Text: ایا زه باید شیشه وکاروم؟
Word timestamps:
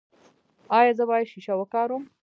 ایا 0.79 0.91
زه 0.97 1.03
باید 1.09 1.29
شیشه 1.31 1.53
وکاروم؟ 1.57 2.03